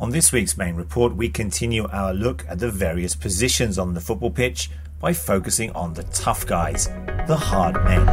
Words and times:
On 0.00 0.08
this 0.08 0.32
week's 0.32 0.56
main 0.56 0.76
report, 0.76 1.14
we 1.14 1.28
continue 1.28 1.86
our 1.88 2.14
look 2.14 2.46
at 2.48 2.58
the 2.58 2.70
various 2.70 3.14
positions 3.14 3.78
on 3.78 3.92
the 3.92 4.00
football 4.00 4.30
pitch 4.30 4.70
by 4.98 5.12
focusing 5.12 5.70
on 5.72 5.92
the 5.92 6.04
tough 6.04 6.46
guys, 6.46 6.86
the 7.26 7.36
hard 7.36 7.74
men. 7.84 8.06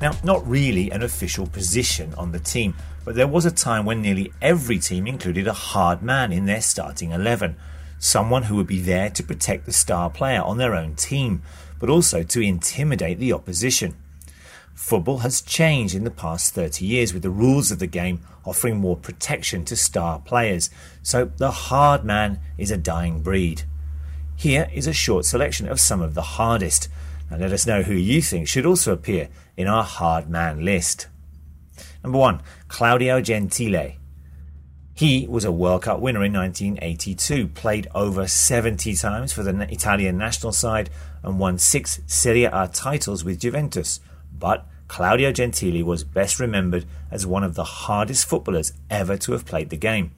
Now, 0.00 0.12
not 0.22 0.46
really 0.46 0.92
an 0.92 1.02
official 1.02 1.48
position 1.48 2.14
on 2.14 2.30
the 2.30 2.38
team, 2.38 2.76
but 3.04 3.16
there 3.16 3.26
was 3.26 3.44
a 3.44 3.50
time 3.50 3.84
when 3.84 4.00
nearly 4.00 4.32
every 4.40 4.78
team 4.78 5.08
included 5.08 5.48
a 5.48 5.52
hard 5.52 6.00
man 6.00 6.30
in 6.30 6.46
their 6.46 6.62
starting 6.62 7.10
11. 7.10 7.56
Someone 7.98 8.44
who 8.44 8.54
would 8.54 8.68
be 8.68 8.80
there 8.80 9.10
to 9.10 9.22
protect 9.24 9.66
the 9.66 9.72
star 9.72 10.10
player 10.10 10.42
on 10.42 10.58
their 10.58 10.76
own 10.76 10.94
team, 10.94 11.42
but 11.80 11.90
also 11.90 12.22
to 12.22 12.40
intimidate 12.40 13.18
the 13.18 13.32
opposition. 13.32 13.96
Football 14.74 15.18
has 15.18 15.42
changed 15.42 15.94
in 15.94 16.04
the 16.04 16.10
past 16.10 16.54
30 16.54 16.84
years 16.84 17.12
with 17.12 17.22
the 17.22 17.30
rules 17.30 17.70
of 17.70 17.78
the 17.78 17.86
game 17.86 18.20
offering 18.44 18.76
more 18.76 18.96
protection 18.96 19.64
to 19.66 19.76
star 19.76 20.18
players, 20.18 20.70
so 21.02 21.26
the 21.36 21.50
hard 21.50 22.04
man 22.04 22.40
is 22.58 22.70
a 22.70 22.76
dying 22.76 23.22
breed. 23.22 23.62
Here 24.34 24.68
is 24.72 24.86
a 24.86 24.92
short 24.92 25.24
selection 25.24 25.68
of 25.68 25.80
some 25.80 26.00
of 26.00 26.14
the 26.14 26.22
hardest. 26.22 26.88
Now 27.30 27.36
let 27.36 27.52
us 27.52 27.66
know 27.66 27.82
who 27.82 27.94
you 27.94 28.20
think 28.20 28.48
should 28.48 28.66
also 28.66 28.92
appear 28.92 29.28
in 29.56 29.68
our 29.68 29.84
hard 29.84 30.28
man 30.28 30.64
list. 30.64 31.06
Number 32.02 32.18
one, 32.18 32.42
Claudio 32.68 33.20
Gentile. 33.20 33.92
He 34.94 35.26
was 35.26 35.44
a 35.44 35.52
World 35.52 35.82
Cup 35.82 36.00
winner 36.00 36.24
in 36.24 36.32
1982, 36.32 37.48
played 37.48 37.88
over 37.94 38.28
70 38.28 38.94
times 38.94 39.32
for 39.32 39.42
the 39.42 39.72
Italian 39.72 40.18
national 40.18 40.52
side, 40.52 40.90
and 41.22 41.38
won 41.38 41.58
six 41.58 42.00
Serie 42.06 42.44
A 42.44 42.68
titles 42.72 43.24
with 43.24 43.40
Juventus. 43.40 44.00
But 44.38 44.66
Claudio 44.88 45.32
Gentile 45.32 45.84
was 45.84 46.04
best 46.04 46.38
remembered 46.38 46.84
as 47.10 47.26
one 47.26 47.44
of 47.44 47.54
the 47.54 47.64
hardest 47.64 48.26
footballers 48.26 48.72
ever 48.90 49.16
to 49.16 49.32
have 49.32 49.46
played 49.46 49.70
the 49.70 49.76
game. 49.76 50.12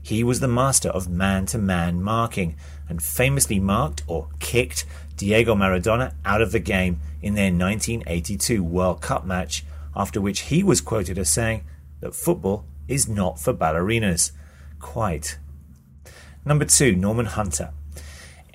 He 0.00 0.24
was 0.24 0.40
the 0.40 0.48
master 0.48 0.88
of 0.88 1.08
man 1.08 1.44
to 1.46 1.58
man 1.58 2.02
marking 2.02 2.56
and 2.88 3.02
famously 3.02 3.60
marked 3.60 4.02
or 4.06 4.28
kicked 4.38 4.86
Diego 5.16 5.54
Maradona 5.54 6.14
out 6.24 6.40
of 6.40 6.52
the 6.52 6.60
game 6.60 7.00
in 7.20 7.34
their 7.34 7.52
1982 7.52 8.62
World 8.62 9.02
Cup 9.02 9.26
match, 9.26 9.64
after 9.94 10.20
which 10.20 10.40
he 10.40 10.62
was 10.62 10.80
quoted 10.80 11.18
as 11.18 11.28
saying 11.28 11.64
that 12.00 12.14
football 12.14 12.64
is 12.86 13.08
not 13.08 13.38
for 13.38 13.52
ballerinas. 13.52 14.32
Quite. 14.80 15.38
Number 16.44 16.64
two, 16.64 16.96
Norman 16.96 17.26
Hunter. 17.26 17.72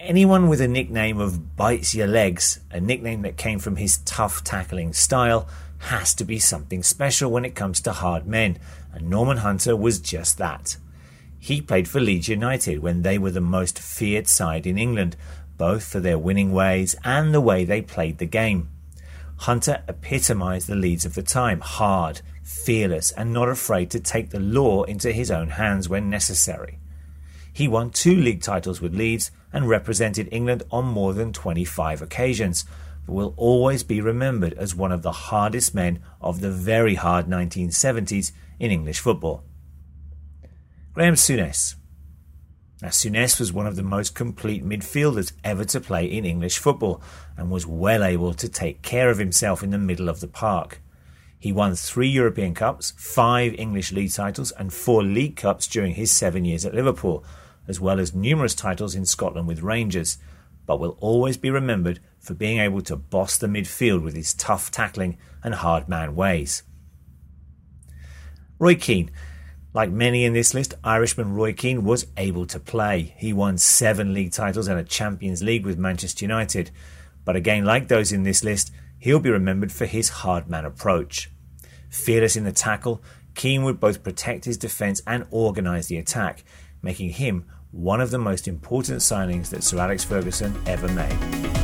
Anyone 0.06 0.50
with 0.50 0.60
a 0.60 0.68
nickname 0.68 1.22
of 1.22 1.56
Bites 1.56 1.96
Your 1.96 2.08
Legs, 2.08 2.60
a 2.70 2.82
nickname 2.82 3.22
that 3.22 3.38
came 3.38 3.58
from 3.58 3.78
his 3.78 4.00
tough 4.00 4.44
tackling 4.44 4.92
style, 4.92 5.48
has 5.78 6.14
to 6.16 6.26
be 6.26 6.40
something 6.40 6.84
special 6.84 7.32
when 7.32 7.46
it 7.46 7.56
comes 7.56 7.80
to 7.80 7.94
hard 7.94 8.28
men, 8.28 8.60
and 8.92 9.10
Norman 9.10 9.38
Hunter 9.38 9.78
was 9.78 10.00
just 10.00 10.38
that. 10.40 10.76
He 11.40 11.62
played 11.62 11.88
for 11.88 12.02
Leeds 12.02 12.28
United 12.28 12.80
when 12.80 13.04
they 13.04 13.18
were 13.18 13.32
the 13.32 13.40
most 13.40 13.80
feared 13.80 14.28
side 14.28 14.68
in 14.68 14.78
England, 14.78 15.16
both 15.58 15.86
for 15.86 16.02
their 16.02 16.20
winning 16.20 16.52
ways 16.52 16.98
and 17.06 17.34
the 17.34 17.40
way 17.40 17.64
they 17.64 17.82
played 17.82 18.18
the 18.18 18.26
game. 18.26 18.70
Hunter 19.38 19.84
epitomised 19.88 20.68
the 20.68 20.76
Leeds 20.76 21.06
of 21.06 21.16
the 21.16 21.24
time 21.24 21.62
hard, 21.62 22.20
fearless, 22.44 23.12
and 23.12 23.32
not 23.32 23.48
afraid 23.48 23.90
to 23.92 24.02
take 24.02 24.32
the 24.32 24.40
law 24.42 24.84
into 24.84 25.14
his 25.14 25.32
own 25.32 25.52
hands 25.52 25.88
when 25.88 26.10
necessary. 26.10 26.78
He 27.54 27.68
won 27.68 27.92
two 27.92 28.16
league 28.16 28.42
titles 28.42 28.82
with 28.82 28.96
Leeds 28.96 29.32
and 29.54 29.70
represented 29.70 30.28
England 30.32 30.64
on 30.72 30.86
more 30.86 31.14
than 31.14 31.32
25 31.32 32.02
occasions, 32.02 32.66
but 33.06 33.14
will 33.14 33.34
always 33.38 33.84
be 33.84 34.02
remembered 34.02 34.54
as 34.54 34.76
one 34.76 34.92
of 34.92 35.04
the 35.04 35.12
hardest 35.12 35.74
men 35.74 36.02
of 36.20 36.42
the 36.42 36.52
very 36.52 36.96
hard 36.96 37.28
1970s 37.28 38.32
in 38.60 38.72
English 38.72 39.00
football. 39.00 39.44
Graham 40.94 41.16
Souness 41.16 41.76
now, 42.84 42.90
Souness 42.90 43.40
was 43.40 43.54
one 43.54 43.66
of 43.66 43.78
the 43.78 43.82
most 43.82 44.14
complete 44.14 44.62
midfielders 44.62 45.32
ever 45.42 45.64
to 45.64 45.80
play 45.80 46.06
in 46.06 46.26
English 46.26 46.58
football 46.58 47.02
and 47.38 47.50
was 47.50 47.66
well 47.66 48.04
able 48.04 48.34
to 48.34 48.50
take 48.50 48.82
care 48.82 49.10
of 49.10 49.20
himself 49.20 49.64
in 49.64 49.70
the 49.70 49.78
middle 49.78 50.10
of 50.10 50.20
the 50.20 50.28
park. 50.28 50.82
He 51.44 51.52
won 51.52 51.76
three 51.76 52.08
European 52.08 52.54
Cups, 52.54 52.94
five 52.96 53.54
English 53.56 53.92
league 53.92 54.14
titles, 54.14 54.52
and 54.52 54.72
four 54.72 55.04
League 55.04 55.36
Cups 55.36 55.68
during 55.68 55.96
his 55.96 56.10
seven 56.10 56.46
years 56.46 56.64
at 56.64 56.74
Liverpool, 56.74 57.22
as 57.68 57.82
well 57.82 58.00
as 58.00 58.16
numerous 58.16 58.56
titles 58.56 58.96
in 58.96 59.06
Scotland 59.06 59.46
with 59.46 59.62
Rangers, 59.62 60.18
but 60.66 60.80
will 60.80 60.98
always 61.02 61.36
be 61.36 61.50
remembered 61.50 62.00
for 62.18 62.34
being 62.34 62.60
able 62.60 62.80
to 62.84 62.96
boss 62.96 63.38
the 63.38 63.48
midfield 63.48 64.04
with 64.04 64.16
his 64.16 64.34
tough 64.34 64.72
tackling 64.72 65.18
and 65.44 65.56
hard 65.56 65.90
man 65.90 66.16
ways. 66.16 66.64
Roy 68.58 68.76
Keane 68.76 69.12
like 69.74 69.92
many 69.92 70.24
in 70.24 70.32
this 70.32 70.54
list, 70.54 70.76
Irishman 70.82 71.34
Roy 71.34 71.52
Keane 71.52 71.84
was 71.84 72.08
able 72.16 72.46
to 72.46 72.60
play. 72.60 73.16
He 73.18 73.34
won 73.34 73.58
seven 73.58 74.14
league 74.14 74.32
titles 74.32 74.70
and 74.70 74.80
a 74.80 74.84
Champions 74.86 75.44
League 75.44 75.66
with 75.66 75.78
Manchester 75.78 76.24
United. 76.24 76.72
But 77.26 77.36
again, 77.36 77.66
like 77.66 77.90
those 77.90 78.14
in 78.14 78.24
this 78.24 78.46
list, 78.46 78.72
he'll 78.98 79.20
be 79.20 79.30
remembered 79.30 79.74
for 79.74 79.86
his 79.86 80.08
hard 80.08 80.48
man 80.48 80.64
approach. 80.64 81.30
Fearless 81.94 82.36
in 82.36 82.44
the 82.44 82.52
tackle, 82.52 83.04
Keane 83.36 83.64
would 83.64 83.80
both 83.80 84.02
protect 84.02 84.46
his 84.46 84.58
defence 84.58 85.04
and 85.06 85.28
organise 85.30 85.86
the 85.86 86.00
attack, 86.00 86.44
making 86.82 87.12
him 87.12 87.46
one 87.70 88.02
of 88.02 88.10
the 88.10 88.18
most 88.18 88.48
important 88.48 89.00
signings 89.00 89.52
that 89.52 89.64
Sir 89.64 89.78
Alex 89.78 90.04
Ferguson 90.04 90.60
ever 90.66 90.88
made. 90.88 91.63